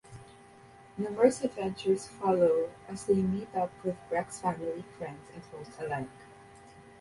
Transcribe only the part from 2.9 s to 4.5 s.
they meet up with Breck's